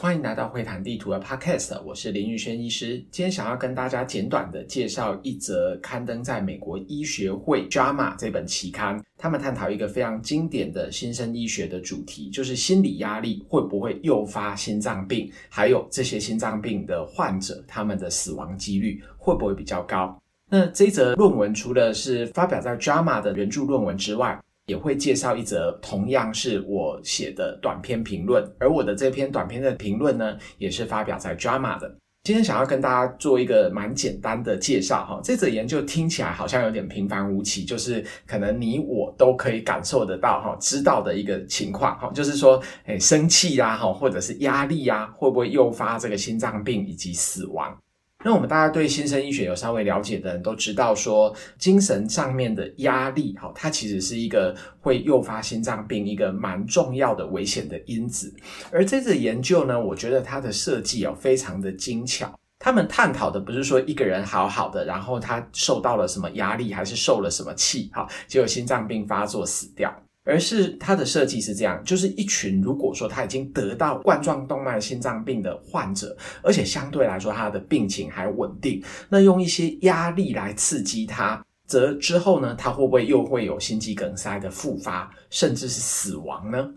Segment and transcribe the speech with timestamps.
[0.00, 2.96] 欢迎来到会谈地图的 Podcast，我是林玉轩医师。
[3.10, 20.18] 今天想要跟大家简短的介绍一则刊登在美国医学会 JAMA 这本期刊，他们探讨一个非常经典的新生医学的主题，就是心理压力会不会诱发心脏病，还有这些心脏病的患者，他们的死亡几率会不会比较高？
[20.48, 24.40] 那这则论文除了是发表在 JAMA 的原著论文之外，
[24.70, 31.92] 也会介绍一则同样是我写的短篇评论，而我的这篇短篇的评论呢，也是发表在 Drama 的。
[32.22, 47.76] 今天想要跟大家做一个蛮简单的介绍哈，这则研究听起来好像有点平凡无奇，就是可能你我都可以感受得到哈，知道的一个情况哈，就是说，诶，生气啊哈，或者是压力啊，会不会诱发这个心脏病以及死亡？
[48.22, 58.34] 那我们大家对新生医学有稍微了解的人都知道，说精神上面的压力，哈，它其实是一个会诱发心脏病一个蛮重要的危险的因子。
[58.70, 62.30] 而这次研究呢，我觉得它的设计哦非常的精巧。
[62.62, 69.90] 他们探讨的不是说一个人好好的，然后他受到了什么压力，还是受了什么气，哈，结果心脏病发作死掉。
[70.30, 86.72] 而是它的设计是这样，就是一群如果说他已经得到冠状动脉心脏病的患者，而且相对来说他的病情还稳定，那用一些压力来刺激他，则之后呢，他会不会又会有心肌梗塞的复发，甚至是死亡呢？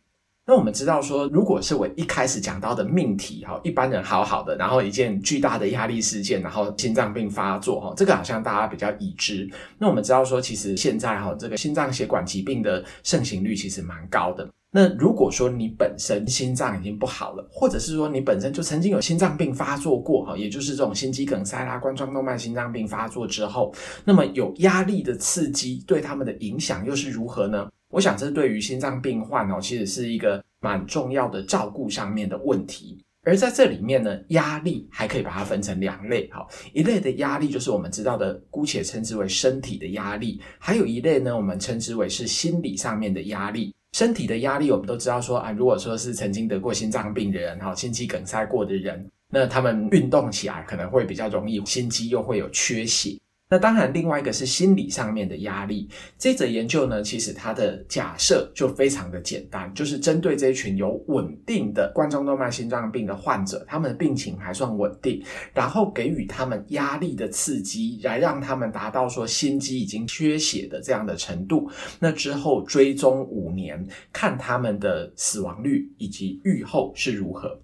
[0.45, 9.49] 那我们知道说，如果是我一开始讲到的命题哈，一般人好好的，然后一件巨大的压力事件，然后心脏病发作哈，这个好像大家比较已知。
[9.77, 14.45] 那我们知道说，其实现在哈，这个心脏血管疾病的盛行率其实蛮高的。
[14.69, 27.69] 那如果说你本身心脏已经不好了，或者是说你本身就曾经有心脏病发作过哈，也就是这种心肌梗塞啦、冠状动脉心脏病发作之后，那么有压力的刺激对他们的影响又是如何呢？
[27.93, 32.97] 我想，这对于心脏病患哦，其实是一个蛮重要的照顾上面的问题。
[33.21, 43.71] 而在这里面呢，压力还可以把它分成两类，哈，一类的压力就是我们知道的，姑且称之为身体的压力；还有一类呢，我们称之为是心理上面的压力。
[43.95, 53.15] 身体的压力，我们都知道说啊，如果说是曾经得过心脏病的人，哈，心肌梗塞过的人，那他们运动起来可能会比较容易，心肌又会有缺血。
[53.49, 55.87] 那当然，另外一个是心理上面的压力。
[56.17, 65.23] 这则研究呢，其实它的假设就非常的简单，就是针对这一群有稳定的冠状动脉心脏病的患者，他们的病情还算稳定，
[65.53, 71.69] 然后给予他们压力的刺激，来让他们达到说心肌已经缺血的这样的程度。
[71.99, 77.62] 那之后追踪五年，看他们的死亡率以及预后是如何。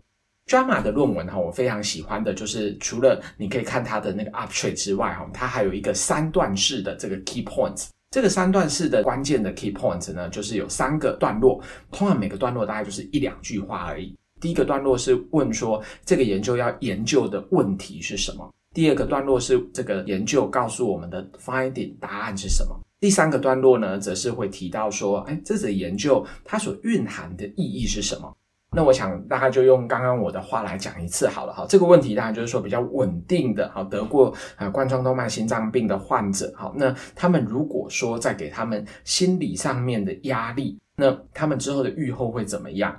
[0.49, 7.89] Drama 的论文哈，我非常喜欢的就是除了你可以看它的那个 abstract 之外哈，它还有一个三段式的这个 key points。
[8.09, 11.61] 这个三段式的关键的 key points 呢，就是有三个段落，
[11.91, 14.17] 通常每个段落大概就是一两句话而已。
[14.41, 28.35] 第一个段落是问说这个研究要研究的问题是什么，第二个段落是这个研究告诉我们的 finding 答案是什么，第三个段落呢，则是会提到说，哎，这则研究它所蕴含的意义是什么。
[28.72, 31.66] 那我想大概就用刚刚我的话来讲一次好了哈。
[31.68, 42.96] 这个问题当然就是说比较稳定的哈，得过啊冠状动脉心脏病的患者哈，那他们如果说再给他们心理上面的压力，那他们之后的预后会怎么样？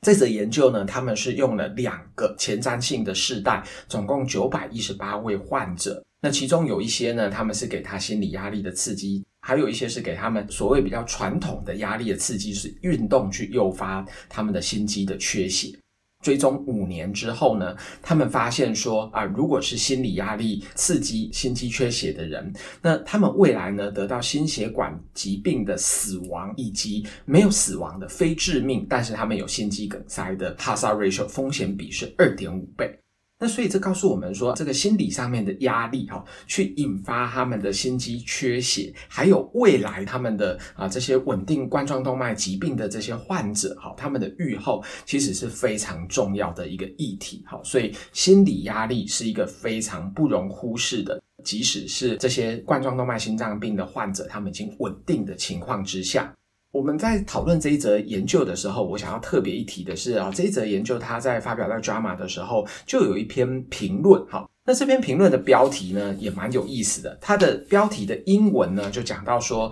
[0.00, 6.02] 这则研究呢，他们是用了两个前瞻性的世代，总共九百一十八位患者。
[6.22, 9.22] 那其中有一些呢，他们是给他心理压力的刺激。
[9.44, 15.76] 还有一些是给他们所谓比较传统的压力的刺激，是运动去诱发他们的心肌的缺血。
[16.22, 32.96] 追踪五年之后呢，他们发现说啊，如果是心理压力刺激心肌缺血的人，那他们未来呢，得到心血管疾病的死亡以及没有死亡的非致命，但是他们有心肌梗塞的 h a z a ratio 风险比是二点五倍。
[33.42, 47.60] 那所以这告诉我们说，这个心理上面的压力哈，去引发他们的心肌缺血，还有未来他们的啊这些稳定冠状动脉疾病的这些患者哈，他们的预后其实是非常重要的一个议题哈。
[47.64, 56.32] 所以心理压力是一个非常不容忽视的，即使是这些冠状动脉心脏病的患者，他们已经稳定的情况之下。
[56.72, 64.24] 我们在讨论这一则研究的时候，我想要特别一提的是啊，这一则研究它在发表在《Drama 的时候，就有一篇评论。
[64.26, 67.14] 哈，那这篇评论的标题呢，也蛮有意思的。
[67.20, 69.70] 它的标题的英文呢，就讲到说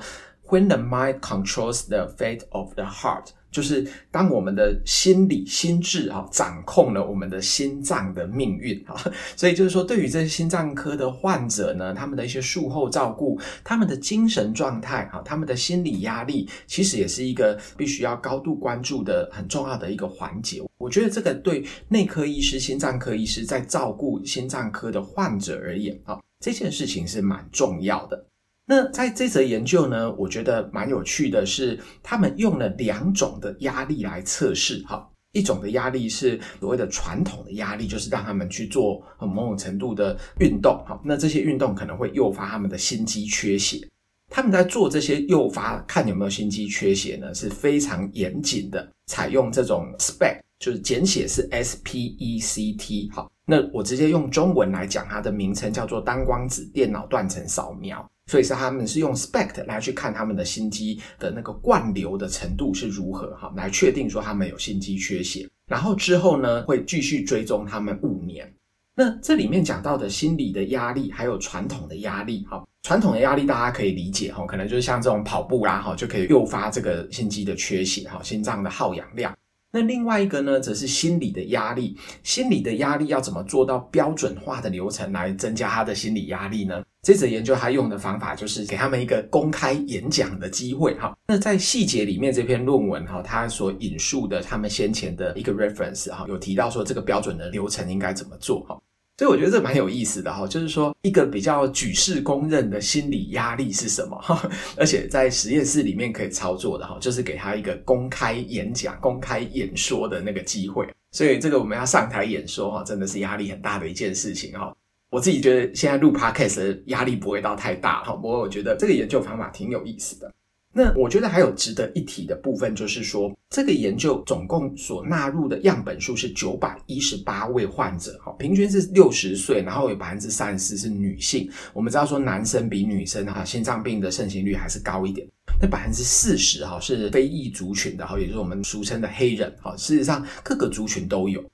[0.49, 8.94] ，When the mind controls the fate of the heart, 就是当我们的心理心智哈掌控了我们的心脏的命运哈，
[9.37, 20.62] 所以就是说，对于这些心脏科的患者呢，他们的一些术后照顾，他们的精神状态哈，他们的心理压力，其实也是一个必须要高度关注的很重要的一个环节。
[20.79, 28.25] 我觉得这个对内科医师、心脏科医师在照顾心脏科的患者而言啊，这件事情是蛮重要的。
[28.72, 35.05] 那在这则研究呢，我觉得蛮有趣的是，他们用了两种的压力来测试哈。
[35.32, 41.00] 一种的压力是所谓的传统的压力，就是让他们去做某种程度的运动哈。
[41.05, 43.84] 那这些运动可能会诱发他们的心肌缺血。
[44.28, 53.11] 他们在做这些诱发，看有没有心肌缺血呢，是非常严谨的，采用这种 spec，就是简写是 S P E C T。
[53.12, 58.08] 好，那我直接用中文来讲，它的名称叫做单光子电脑断层扫描。
[58.31, 65.49] 所以是他们是用 SPECT 来去看他们的心肌的那个灌流的程度是如何哈，来确定说他们有心肌缺血。
[65.67, 68.49] 然后之后呢，会继续追踪他们五年。
[68.94, 79.37] 那这里面讲到的心理的压力，还有传统的压力哈，传统的压力大家可以理解哈，可能就是像这种跑步啦哈，就可以诱发这个心肌的缺血哈，心脏的耗氧量。
[79.72, 81.96] 那另外一个呢，则是心理的压力。
[82.22, 86.82] 心理的压力要怎么做到标准化的流程来增加他的心理压力呢？
[87.02, 91.17] 这则研究他用的方法就是给他们一个公开演讲的机会哈。
[91.28, 98.78] 那在细节里面，这篇论文哈，他所引述的他们先前的一个 reference 哈，有提到说这个标准的流程应该怎么做哈。
[99.20, 110.88] 所以我觉得这蛮有意思的哈，就是说一个比较举世公认的心理压力是什么哈，而且在实验室里面可以操作的哈，就是给他一个公开演讲、公开演说的那个机会。
[111.12, 114.75] 所以这个我们要上台演说哈，真的是压力很大的一件事情哈。
[115.11, 120.32] 我自己觉得现在录 podcast 的压力不会到太大哈，不过我觉得这个研究方法挺有意思的。
[120.72, 131.50] 那我觉得还有值得一提的部分，就是说这个研究总共所纳入的样本数是九百一十八位患者，哈，平均是六十岁，然后有百分之三十四是女性。
[131.72, 135.26] 我们知道说男生比女生哈心脏病的盛行率还是高一点，
[135.61, 141.44] 那百分之四十哈是非裔族群的哈，也就是我们俗称的黑人，哈，事实上各个族群都有。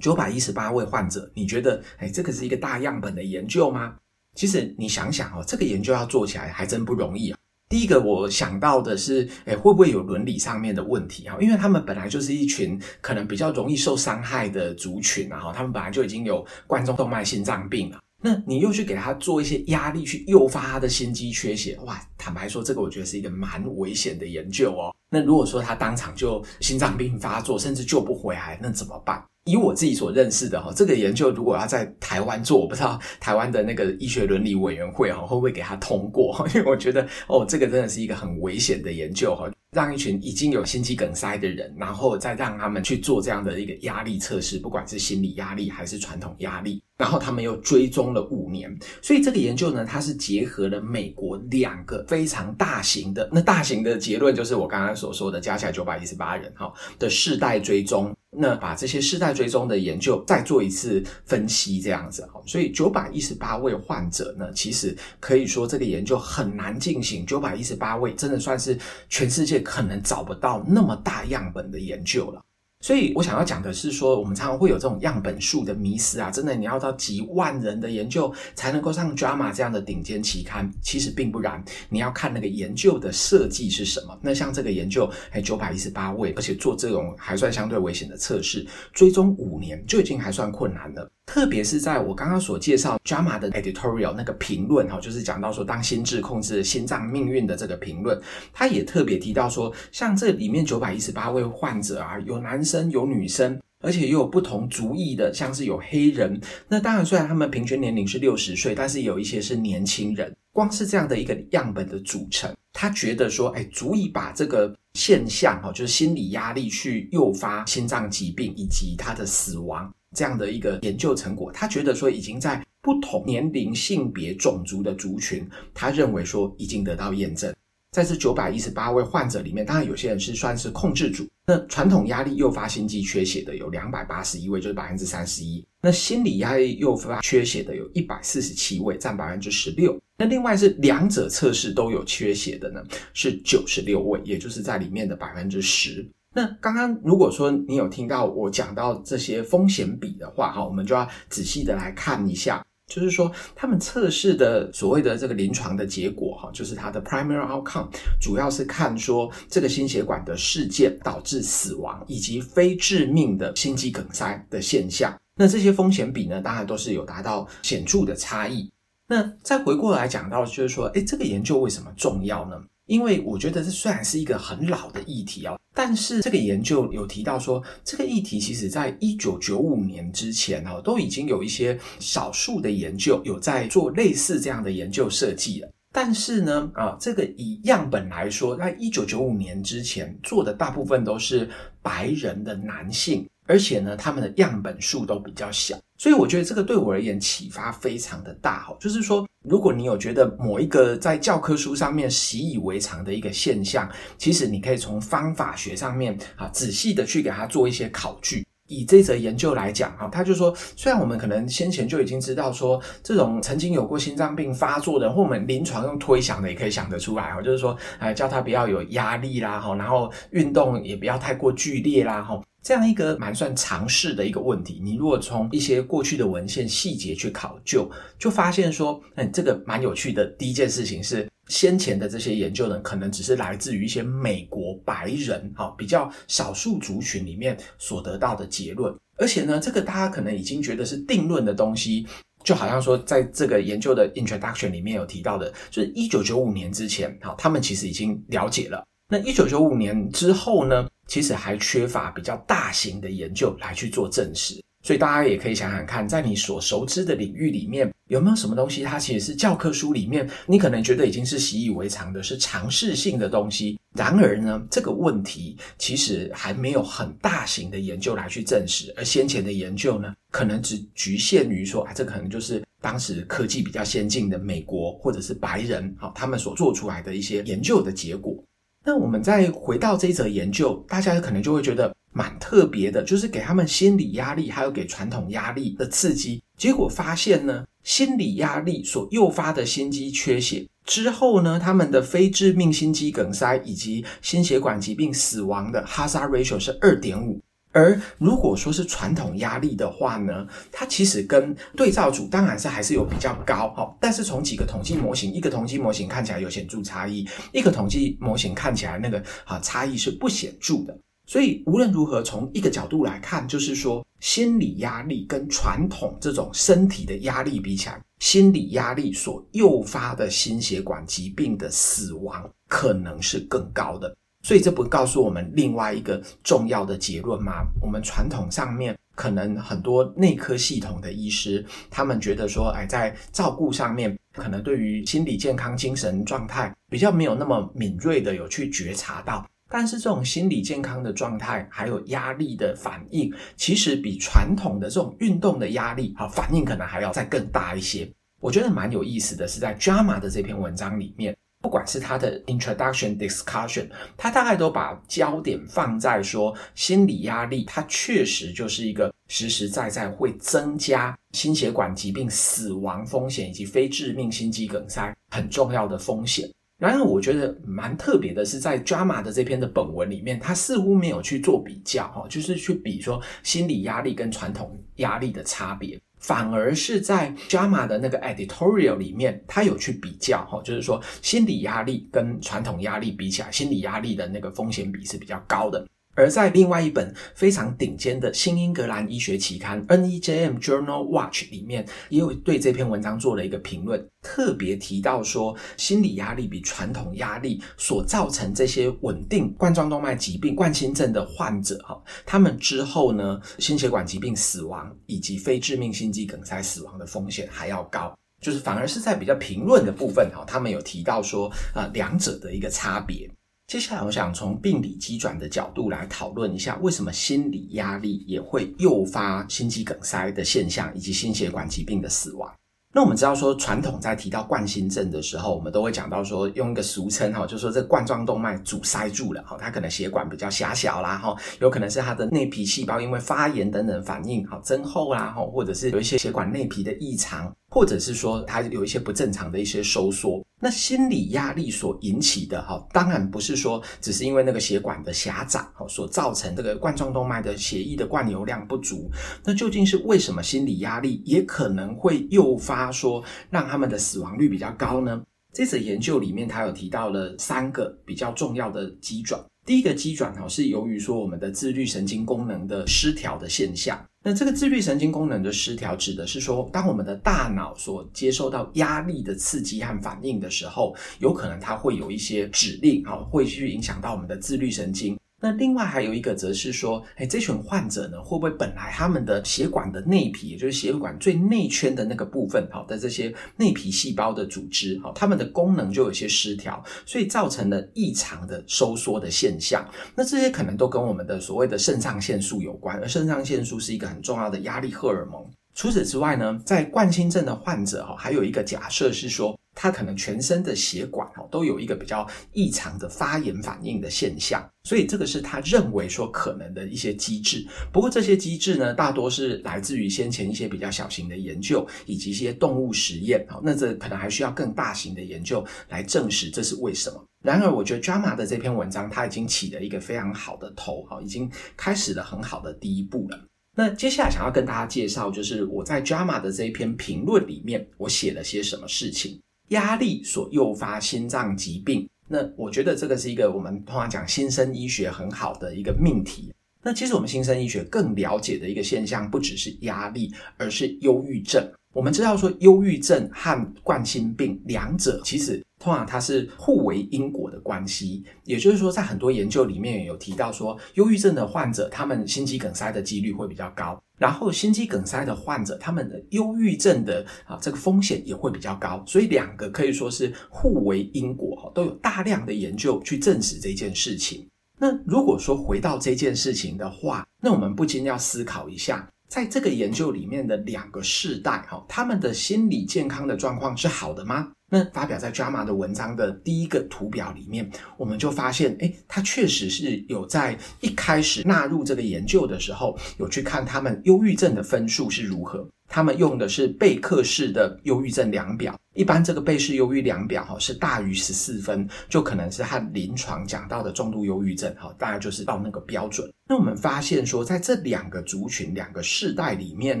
[0.00, 3.94] 九百一十八位患者，你觉得哎，这个是一个大样本的研究吗？
[4.34, 7.38] 其实你想想哦，这个研究要做起来还真不容易啊。
[7.72, 11.38] 第一个我想到的是，诶，会不会有伦理上面的问题哈？
[11.40, 24.94] 因为他们本来就是一群可能比较容易受伤害的族群啊，哈，他们本来就已经有冠状动脉心脏病了，那你又去给他做一些压力，去诱发他的心肌缺血，哇，坦白说，这个我觉得是一个蛮危险的研究哦。
[25.10, 29.22] 那如果说他当场就心脏病发作，甚至救不回来，那怎么办？
[29.44, 36.46] 以我自己所认识的哈，这个研究如果要在台湾做，我不知道台湾的那个医学伦理委员会哈会不会给他通过？
[36.54, 58.14] 因为我觉得哦，这个真的是一个很危险的研究哈，让一群已经有心肌梗塞的人，然后再让他们去做这样的一个压力测试，不管是心理压力还是传统压力，然后他们又追踪了五年，所以这个研究呢，它是结合了美国两个非常大型的，那大型的结论就是我刚刚所说的，加起来九百一十八人哈的世代追踪。
[58.34, 67.26] 那把这些世代追踪的研究再做一次分析，这样子哈，所以九百一十八位患者呢，其实可以说这个研究很难进行。
[67.26, 68.78] 九百一十八位真的算是
[69.10, 72.42] 全世界可能找不到那么大样本的研究了。
[72.82, 81.64] 所以我想要讲的是说，我们常常会有这种样本数的迷思啊，真的你要到几万人的研究才能够上 JAMA 这样的顶尖期刊，其实并不然。
[81.88, 84.18] 你要看那个研究的设计是什么。
[84.20, 91.08] 那像这个研究，哎，九百一十八位，而且做这种还算相对危险的测试，追踪五年就已经还算困难了。
[91.32, 98.20] 特别是在我刚刚所介绍 JAMA 的 editorial 那个评论哈，就是讲到说，当心智控制心脏命运的这个评论，
[98.52, 106.38] 他也特别提到说，像这里面九百一十八位患者啊，有男生有女生，而且又有不同族裔的，像是有黑人。
[106.68, 110.30] 那当然，虽然他们平均年龄是六十岁，但是有一些是年轻人。
[110.52, 119.90] 光是这样的一个样本的组成，他觉得说，哎，足以把这个现象哈，就是心理压力去诱发心脏疾病以及他的死亡。
[120.14, 127.52] 这样的一个研究成果，他觉得说已经在不同年龄、性别、种族的族群，他认为说已经得到验证。
[127.92, 131.26] 在这九百一十八位患者里面，当然有些人是算是控制组。
[131.46, 135.62] 那传统压力诱发心肌缺血的有两百八十一位，就是百分之三十一。
[135.82, 140.00] 那心理压力诱发缺血的有一百四十七位，占百分之十六。
[140.16, 146.08] 那另外是两者测试都有缺血的呢，是九十六位，也就是在里面的百分之十。
[146.32, 157.86] 那刚刚如果说你有听到我讲到这些风险比的话，哈，我们就要仔细的来看一下，就是说他们测试的所谓的这个临床的结果哈，就是它的 primary outcome，
[158.20, 165.14] 主要是看说这个心血管的事件导致死亡以及非致命的心肌梗塞的现象。
[165.34, 168.70] 那这些风险比呢，当然都是有达到显著的差异。
[169.06, 172.56] 那再回过来讲到，就是说，诶，这个研究为什么重要呢？
[172.92, 185.70] 因为我觉得这虽然是一个很老的议题哦，但是这个研究有提到说，这个议题其实在一九九五年之前哦，都已经有一些少数的研究有在做类似这样的研究设计了。
[185.90, 191.48] 但是呢，啊，这个以样本来说，在一九九五年之前做的大部分都是
[191.80, 193.26] 白人的男性。
[193.46, 198.76] 而且呢，他们的样本数都比较小，所以我觉得这个对我而言启发非常的大哈。
[198.80, 208.46] 就是说，如果你有觉得某一个在教科书上面习以为常的一个现象，其实你可以从方法学上面啊仔细的去给它做一些考据。
[208.72, 222.40] 以这则研究来讲哈，他就说，虽然我们可能先前就已经知道说，这种曾经有过心脏病发作的，或我们临床用推想的也可以想得出来哈，就是说，哎，叫他不要有压力啦哈，然后运动也不要太过剧烈啦哈。
[222.62, 230.24] 这样一个蛮算常识的一个问题，你如果从一些过去的文献细节去考究，就发现说，嗯，这个蛮有趣的。
[230.38, 238.94] 第一件事情是，先前的这些研究呢，可能只是来自于一些美国白人，哈，比较少数族群里面所得到的结论。
[239.18, 242.06] 而且呢，这个大家可能已经觉得是定论的东西，
[242.42, 248.82] 就好像说，在这个研究的 introduction 里面有提到的，就是一九九五年之前，好，他们其实已经了解了。
[249.10, 254.54] 那一九九五年之后呢，其实还缺乏比较大型的研究来去做证实，
[254.92, 263.80] 所以大家也可以想想看，在你所熟知的领域里面，有没有什么东西，它其实是教科书里面你可能觉得已经是习以为常的，是常识性的东西。
[263.96, 278.36] 然而呢，这个问题其实还没有很大型的研究来去证实，而先前的研究呢，可能只局限于说啊，这可能就是当时科技比较先进的美国或者是白人，好，他们所做出来的一些研究的结果。
[278.84, 297.40] 那我们再回到这一则研究，大家可能就会觉得蛮特别的，就是给他们心理压力，还有给传统压力的刺激，结果发现呢，心理压力所诱发的心肌缺血之后呢，他们的非致命心肌梗塞以及心血管疾病死亡的 hazard ratio 是二点五。
[297.74, 310.94] 而如果说是传统压力的话呢，它其实跟对照组当然是还是有比较高哈，但是从几个统计模型，一个统计模型看起来有显著差异，一个统计模型看起来那个啊差异是不显著的。
[311.26, 324.14] 所以无论如何，从一个角度来看，就是说心理压力跟传统这种身体的压力比起来，心理压力所诱发的心血管疾病的死亡可能是更高的。
[324.42, 327.64] 所以这不告诉我们另外一个重要的结论吗？
[327.80, 339.46] 我们传统上面可能很多内科系统的医师，他们觉得说，哎，在照顾上面，可能对于心理健康、精神状态比较没有那么敏锐的有去觉察到。
[339.72, 348.06] 但是这种心理健康的状态，还有压力的反应，其实比传统的这种运动的压力，好，反应可能还要再更大一些。
[348.38, 351.34] 我觉得蛮有意思的是，在 JAMA 的这篇文章里面。
[351.62, 366.50] 不管是他的 introduction discussion，他大概都把焦点放在说心理压力，它确实就是一个实实在在会增加心血管疾病死亡风险以及非致命心肌梗塞很重要的风险。
[366.82, 375.96] 然而，我觉得蛮特别的是，在 JAMA 的这篇的本文里面，他似乎没有去做比较，哈，就是去比说心理压力跟传统压力的差别。
[376.18, 385.86] 反而是在 JAMA 的那个 editorial 里面，他有去比较哈，就是说心理压力跟传统压力比起来，心理压力的那个风险比是比较高的。
[386.14, 413.30] 而在另外一本非常顶尖的新英格兰医学期刊 NEJM Journal Watch 里面，也有对这篇文章做了一个评论，特别提到说，心理压力比传统压力所造成这些稳定冠状动脉疾病、冠心症的患者，哈，他们之后呢，心血管疾病死亡以及非致命心肌梗塞死亡的风险还要高，就是反而是在比较评论的部分，哈，他们有提到说，啊，两者的一个差别。
[413.72, 422.52] 接下来，我想从病理机转的角度来讨论一下，为什么心理压力也会诱发心肌梗塞的现象，以及心血管疾病的死亡。
[422.94, 440.44] 那我们知道说，传统在提到冠心症的时候，我们都会讲到说，用一个俗称哈，就说这冠状动脉阻塞住了哈，它可能血管比较狭小啦哈，有可能是它的内皮细胞因为发炎等等反应哈增厚啦哈，或者是有一些血管内皮的异常，或者是说它有一些不正常的一些收缩。
[440.62, 449.10] 那心理压力所引起的哈，当然不是说只是因为那个血管的狭窄哈所造成这个冠状动脉的血液的灌流量不足。
[449.44, 455.20] 那究竟是为什么心理压力也可能会诱发说让他们的死亡率比较高呢？
[455.52, 459.38] 这次研究里面，它有提到了三个比较重要的机转。
[459.64, 464.04] 第一个机转哈，是由于说我们的自律神经功能的失调的现象。
[464.24, 475.16] 那这个自律神经功能的失调，指的是说，当我们的大脑所接受到压力的刺激和反应的时候，有可能它会有一些指令哈，会去影响到我们的自律神经。
[475.42, 489.84] 那另外还有一个则是说，哎，这群患者呢，会不会本来他们的血管的内皮，也就是血管最内圈的那个部分，好的这些内皮细胞的组织，好，它们的功能就有些失调，所以造成了异常的收缩的现象。
[490.14, 495.44] 那这些可能都跟我们的所谓的肾上腺素有关，而肾上腺素是一个很重要的压力荷尔蒙。
[495.74, 499.58] 除此之外呢，在冠心症的患者哈，还有一个假设是说。
[499.74, 507.66] 他可能全身的血管哦都有一个比较异常的发炎反应的现象，所以这个是他认为说可能的一些机制。
[507.92, 513.44] 不过这些机制呢，大多是来自于先前一些比较小型的研究以及一些动物实验。
[513.48, 517.24] 好，那这可能还需要更大型的研究来证实这是为什么。
[517.42, 523.40] 然而，我觉得 JAMA 的这篇文章他已经起了一个非常好的头，哈，已经开始了很好的第一步了。
[523.74, 529.40] 那接下来想要跟大家介绍，就是我在 JAMA 的这一篇评论里面，我写了些什么事情。
[529.72, 536.50] 压力所诱发心脏疾病，那我觉得这个是一个我们通常讲新生医学很好的一个命题。
[536.82, 541.64] 那其实我们新生医学更了解的一个现象，不只是压力，而是忧郁症。
[541.92, 548.24] 我们知道说，忧郁症和冠心病两者其实通常它是互为因果的关系。
[548.44, 559.02] 也就是说，在很多研究里面有提到说，忧郁症的患者他们心肌梗塞的几率会比较高，然后心肌梗塞的患者他们的忧郁症的啊这个风险也会比较高。
[559.06, 564.46] 所以两个可以说是互为因果，都有大量的研究去证实这件事情。
[564.78, 569.08] 那如果说回到这件事情的话，那我们不禁要思考一下。
[569.32, 574.52] 在这个研究里面的两个世代，哈，他们的心理健康的状况是好的吗？
[574.68, 585.66] 那发表在 JAMA 的文章的第一个图表里面，我们就发现，诶，他确实是有在一开始纳入这个研究的时候，有去看他们忧郁症的分数是如何。
[585.92, 596.32] 他们用的是贝克式的忧郁症量表，一般这个贝氏忧郁量表哈是大于十四分，就可能是他临床讲到的重度忧郁症哈，大概就是到那个标准。
[596.48, 600.00] 那我们发现说，在这两个族群、两个世代里面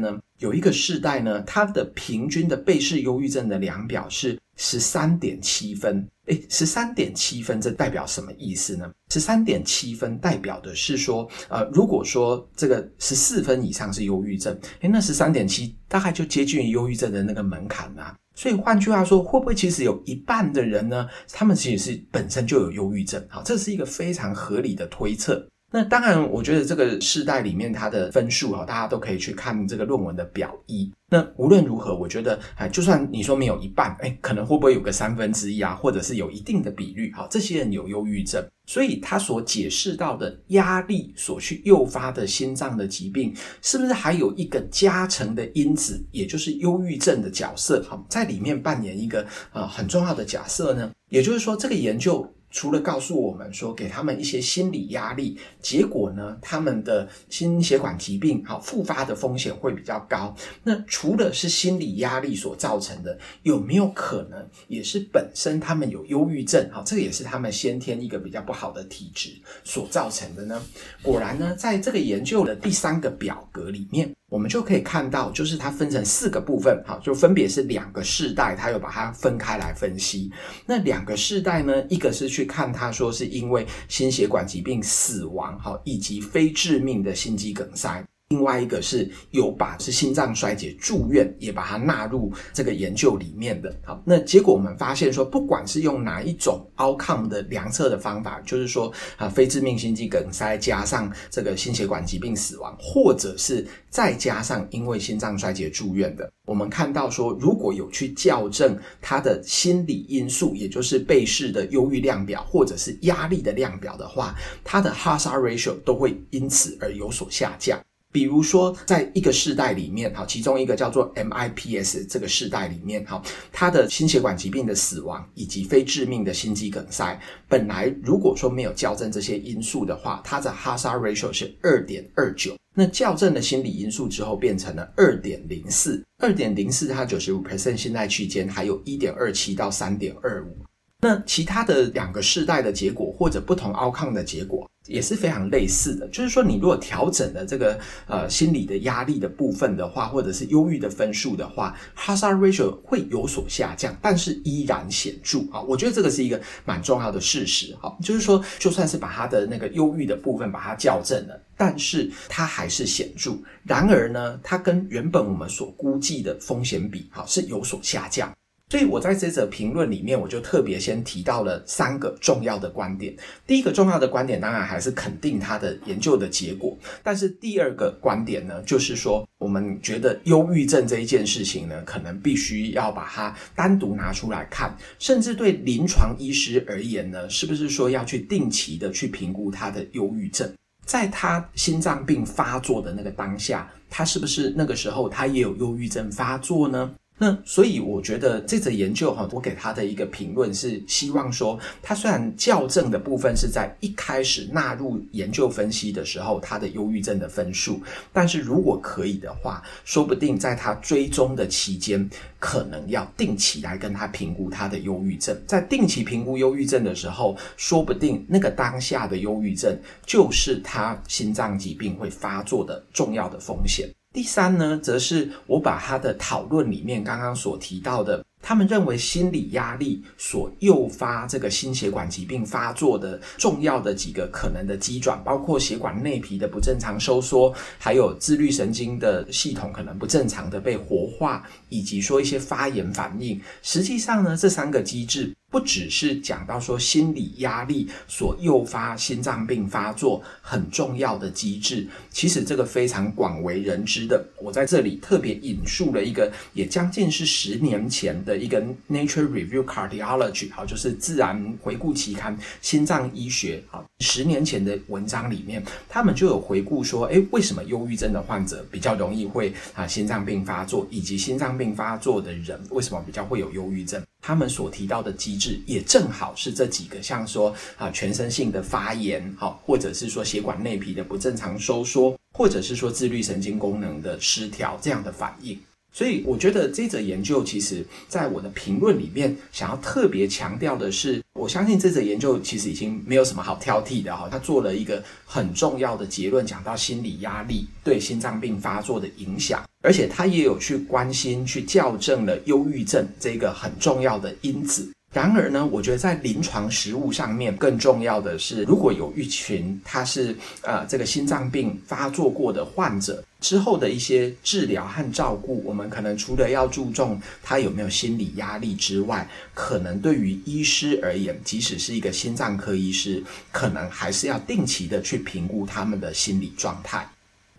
[0.00, 6.06] 呢，有一个世代呢，它的平均的贝氏忧郁症的量表是十三点七分。
[6.26, 8.88] 诶，十三点七分，这代表什么意思呢？
[9.12, 18.14] 十三点七分代表的是说，呃，如果说这个十四分以上是忧郁症，诶，那十三点七大概就接近于忧郁症的那个门槛啊。
[18.34, 23.24] 所以换句话说，会不会其实有一半的人呢，他们其实是本身就有忧郁症？
[23.28, 25.44] 好，这是一个非常合理的推测。
[25.74, 30.92] 那当然，我觉得这个世代里面它的分数哈，大家都可以去看这个论文的表一。
[31.08, 50.90] 那无论如何，我觉得哎，就算你说没有一半，哎，可能会不会有个三分之一啊，或者是有一定的比率，哈，这些人有忧郁症，所以他所解释到的压力所去诱发的心脏的疾病，是不是还有一个加成的因子，也就是忧郁症的角色，哈，在里面扮演一个呃很重要的假设呢？
[51.08, 52.26] 也就是说，这个研究。
[52.52, 60.32] 除了告诉我们说，给他们一些心理压力，结果呢，他们的心血管疾病好复发的风险会比较高。
[60.62, 66.68] 那除了是心理压力所造成的，有没有可能也是本身他们有忧郁症？
[66.70, 69.30] 好，这个也是他们先天一个比较不好的体质
[69.64, 70.62] 所造成的呢？
[71.02, 74.14] 果然呢，在这个研究的第三个表格里面。
[74.32, 80.32] 我们就可以看到，就是它分成四个部分，好，就分别是两个世代，它有把它分开来分析。
[80.64, 88.02] 那两个世代呢，一个是去看它说是因为心血管疾病死亡，好，以及非致命的心肌梗塞。
[88.32, 93.70] 另外一个是有把是心脏衰竭住院，也把它纳入这个研究里面的。
[93.84, 117.78] 好，那结果我们发现说，不管是用哪一种 outcome 的量测的方法，就是说啊，非致命心肌梗塞加上这个心血管疾病死亡，或者是再加上因为心脏衰竭住院的，我们看到说，如果有去校正它的心理因素，也就是被试的忧郁量表或者是压力的量表的话，它的 Hazard ratio 都会因此而有所下降。
[118.12, 123.20] 比如说，在一个世代里面，哈，其中一个叫做 MIPS 这个世代里面，哈，
[123.50, 132.54] 它的心血管疾病的死亡以及非致命的心肌梗塞，本来如果说没有校正这些因素的话，它的 Hazard ratio 是二点二九。
[132.74, 140.56] 那校正了心理因素之后，变成了二点零四，二点零四它九十五 percent 信赖区间，还有一点二七到三点二五。
[141.00, 146.08] 那其他的两个世代的结果，或者不同 outcome 的结果，也是非常类似的。
[146.08, 155.60] 就是说，你如果调整了这个呃心理的压力的部分的话，或者是忧郁的分数的话，hazard ratio 会有所下降，但是依然显著啊。
[155.62, 157.74] 我觉得这个是一个蛮重要的事实。
[157.80, 163.32] 哈，就是说，就算是把它的那个忧郁的部分把它校正了，但是它还是显著。
[163.62, 168.32] 然而呢，它跟原本我们所估计的风险比，哈，是有所下降。
[168.72, 173.14] 所以我在这则评论里面，我就特别先提到了三个重要的观点。
[173.46, 176.74] 第一个重要的观点，当然还是肯定他的研究的结果。
[177.02, 190.50] 但是第二个观点呢，就是说，我们觉得忧郁症这一件事情呢，可能必须要把它单独拿出来看，甚至对临床医师而言呢，是不是说要去定期的去评估他的忧郁症，
[190.86, 196.94] 在他心脏病发作的那个当下，他是不是那个时候他也有忧郁症发作呢？
[197.22, 207.80] 那所以我觉得这则研究哈，我给他的一个评论是希望说，他虽然校正的部分是在一开始纳入研究分析的时候，他的忧郁症的分数，
[208.12, 215.40] 但是如果可以的话，说不定在他追踪的期间，可能要定期来跟他评估他的忧郁症。
[215.46, 223.88] 在定期评估忧郁症的时候，说不定那个当下的忧郁症就是他心脏疾病会发作的重要的风险。
[224.12, 243.40] 第三呢，则是我把他的讨论里面刚刚所提到的，他们认为心理压力所诱发这个心血管疾病发作的重要的几个可能的机转，包括血管内皮的不正常收缩，还有自律神经的系统可能不正常的被活化，以及说一些发炎反应。
[243.62, 245.32] 实际上呢，这三个机制。
[245.52, 254.24] 不只是讲到说心理压力所诱发心脏病发作很重要的机制，其实这个非常广为人知的。
[254.40, 274.02] 我在这里特别引述了一个也将近是十年前的一个 Nature Review Cardiology，好，就是自然回顾期刊心脏医学，好，十年前的文章里面，他们就有回顾说，诶，为什么忧郁症的患者比较容易会啊心脏病发作，以及心脏病发作的人为什么比较会有忧郁症？
[274.24, 285.58] 他们所提到的机制也正好是这几个，像说啊全身性的发炎，好，或者是说血管内皮的不正常收缩，或者是说自律神经功能的失调这样的反应。
[285.92, 294.26] 所以我觉得这则研究，其实在我的评论里面，想要特别强调的是，我相信这则研究其实已经没有什么好挑剔的哈。
[294.30, 304.90] 他做了一个很重要的结论，讲到心理压力对心脏病发作的影响，而且他也有去关心、去校正了忧郁症这个很重要的因子。
[305.12, 327.06] 然而呢，我觉得在临床实务上面更重要的是，如果有一群他是呃这个心脏病发作过的患者之后的一些治疗和照顾，我们可能除了要注重他有没有心理压力之外，可能对于医师而言，即使是一个心脏科医师，可能还是要定期的去评估他们的心理状态。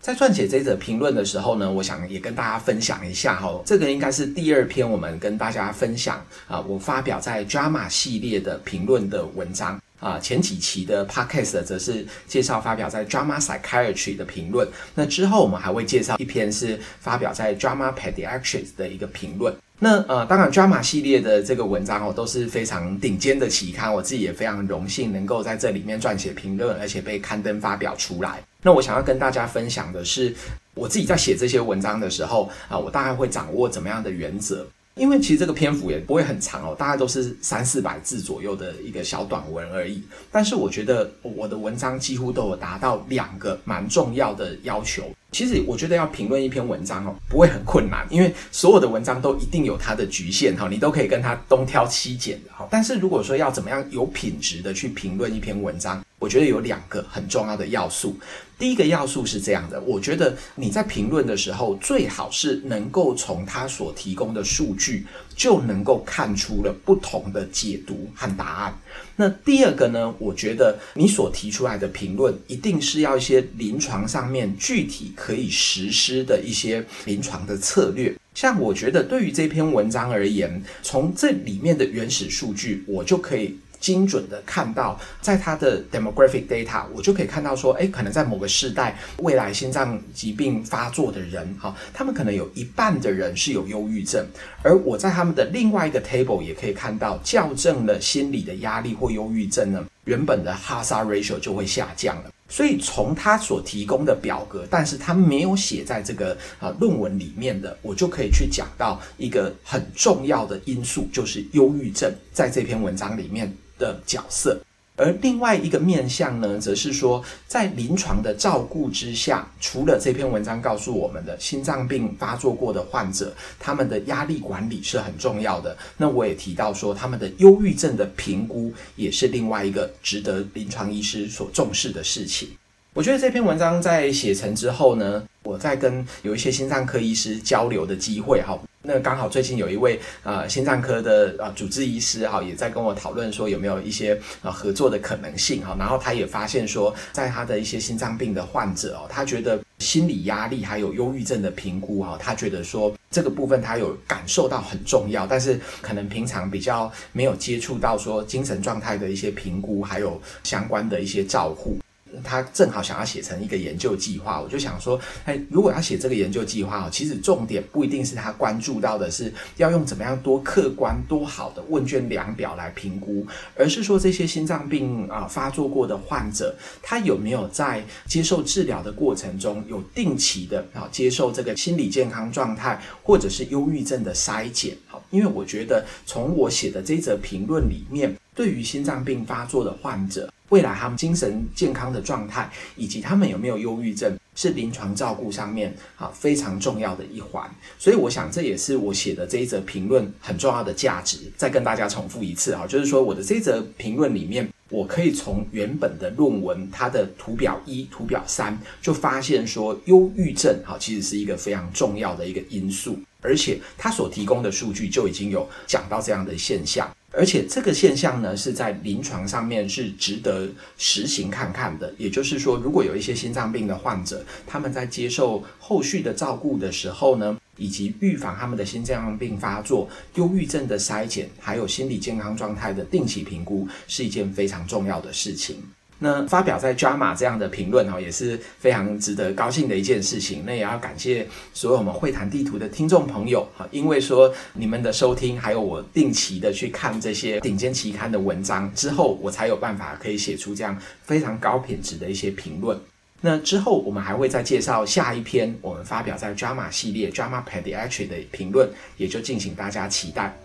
[0.04, 9.80] 在撰写这则评论的时候呢，我想也跟大家分享一下哈，这个应该是第二篇我们跟大家分享啊，我发表在 Drama 系列的评论的文章。
[10.04, 19.54] 啊，前几期的 Podcast 则是介绍发表在 Drama Psychiatry 的评论，那之后我们还会介绍一篇是发表在 Drama Pediatrics 的一个评论。
[19.78, 28.42] 那呃，当然 Drama 系列的这个文章哦，都是非常顶尖的期刊，我自己也非常荣幸能够在这里面撰写评论，而且被刊登发表出来。
[28.62, 30.34] 那我想要跟大家分享的是，
[30.74, 34.66] 我自己在写这些文章的时候啊，我大概会掌握怎么样的原则？
[34.96, 40.02] 因为其实这个篇幅也不会很长哦，大概都是三四百字左右的一个小短文而已。
[40.30, 45.02] 但是我觉得我的文章几乎都有达到两个蛮重要的要求。
[45.32, 52.68] 其实我觉得要评论一篇文章哦，不会很困难，因为所有的文章都一定有它的局限哈，你都可以跟它东挑西拣的哈。
[52.70, 58.16] 但是如果说要怎么样有品质的去评论一篇文章，我觉得有两个很重要的要素。
[58.58, 65.04] 第一个要素是这样的，我觉得你在评论的时候，最好是能够从他所提供的数据
[65.36, 68.78] 就能够看出了不同的解读和答案。
[69.16, 78.14] 那第二个呢，我觉得你所提出来的评论一定是要一些临床上面具体可以实施的一些临床的策略。
[78.34, 83.56] 像我觉得对于这篇文章而言，从这里面的原始数据，我就可以。
[83.84, 94.24] 精准的看到，在他的 demographic data，我就可以看到说，诶，可能在某个世代，未来心脏疾病发作的人，哈，他们可能有一半的人是有忧郁症，
[94.62, 102.30] 而我在他们的另外一个 table 也可以看到，校正了心理的压力或忧郁症呢，原本的 hazard ratio 就会下降了。
[102.48, 114.60] 所以从他所提供的表格，但是他没有写在这个呃论文里面的，我就可以去讲到一个很重要的因素，就是忧郁症在这篇文章里面的角色。
[114.96, 125.76] 而另外一个面向呢，则是说，在临床的照顾之下，除了这篇文章告诉我们的心脏病发作过的患者，他们的压力管理是很重要的。
[125.96, 132.50] 那我也提到说，他们的忧郁症的评估也是另外一个值得临床医师所重视的事情。
[132.94, 138.56] 我觉得这篇文章在写成之后呢，我在跟有一些心脏科医师交流的机会哈。
[138.82, 145.74] 那刚好最近有一位呃心脏科的呃主治医师哈，也在跟我讨论说有没有一些呃合作的可能性哈。
[145.76, 161.76] 然后他也发现说，在他的一些心脏病的患者哦，他觉得心理压力还有忧郁症的评估哈，他觉得说这个部分他有感受到很重要，但是可能平常比较没有接触到说精神状态的一些评估，还有相关的一些照护。
[162.22, 184.76] 他正好想要写成一个研究计划，我就想说，哎，如果要写这个研究计划，其实重点不一定是他关注到的是要用怎么样多客观多好的问卷量表来评估，而是说这些心脏病啊发作过的患者，他有没有在接受治疗的过程中有定期的啊接受这个心理健康状态或者是忧郁症的筛检？
[184.86, 190.30] 好，因为我觉得从我写的这则评论里面，对于心脏病发作的患者。
[190.50, 197.48] 未来他们精神健康的状态，以及他们有没有忧郁症，是临床照顾上面啊非常重要的一环。
[197.78, 201.18] 所以我想这也是我写的这一则评论很重要的价值。
[201.36, 216.94] 再跟大家重复一次啊，就是说我的这则评论里面，我可以从原本的论文它的图表一、图表三就发现说，忧郁症哈其实是一个非常重要的一个因素，而且它所提供的数据就已经有讲到这样的现象。
[217.16, 221.92] 而且这个现象呢，是在临床上面是值得实行看看的。
[221.96, 235.56] 也就是说，如果有一些心脏病的患者，他们在接受后续的照顾的时候呢，以及预防他们的心脏病发作、忧郁症的筛检，还有心理健康状态的定期评估，是一件非常重要的事情。
[236.04, 240.42] 那发表在 JAMA 这样的评论哈，也是非常值得高兴的一件事情。
[240.44, 252.78] 那也要感谢所有我们会谈地图的听众朋友哈，因为说你们的收听，还有我定期的去看这些顶尖期刊的文章之后，我才有办法可以写出这样非常高品质的一些评论。
[253.22, 260.36] 那之后我们还会再介绍下一篇我们发表在 JAMA 系列 JAMA Pediatric 的评论，也就敬请大家期待。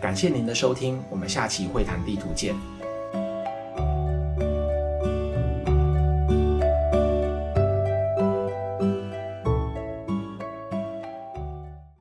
[0.00, 2.81] 感谢您的收听，我们下期会谈地图见。